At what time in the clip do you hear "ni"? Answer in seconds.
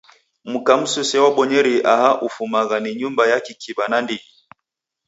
2.83-2.91